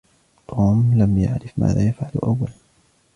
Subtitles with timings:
[0.47, 2.51] توم لم يعرف ماذا يفعل أولا.